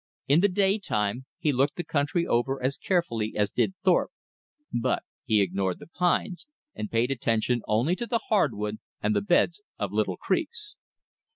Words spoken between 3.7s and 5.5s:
Thorpe. But he